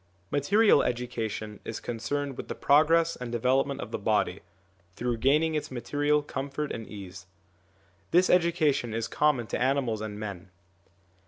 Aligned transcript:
Material 0.31 0.81
education 0.81 1.59
is 1.63 1.79
concerned 1.79 2.35
with 2.35 2.47
the 2.47 2.55
progress 2.55 3.15
and 3.15 3.31
development 3.31 3.79
of 3.81 3.91
the 3.91 3.99
body, 3.99 4.39
through 4.95 5.15
gaining 5.15 5.53
its 5.53 5.69
material 5.69 6.23
comfort 6.23 6.71
and 6.71 6.87
ease. 6.87 7.27
This 8.09 8.27
education 8.27 8.95
is 8.95 9.07
common 9.07 9.45
to 9.45 9.61
animals 9.61 10.01
and 10.01 10.19
man. 10.19 10.49